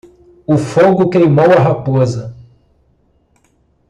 O 0.47 0.57
fogo 0.57 1.11
queimou 1.11 1.45
a 1.51 1.59
raposa. 1.59 2.35